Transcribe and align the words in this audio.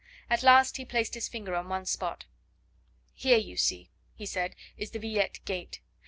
At 0.31 0.41
last 0.41 0.77
he 0.77 0.83
placed 0.83 1.13
his 1.13 1.27
finger 1.27 1.53
on 1.53 1.69
one 1.69 1.85
spot. 1.85 2.25
"Here 3.13 3.37
you 3.37 3.55
see," 3.55 3.91
he 4.15 4.25
said, 4.25 4.55
"is 4.75 4.89
the 4.89 4.97
Villette 4.97 5.41
gate. 5.45 5.79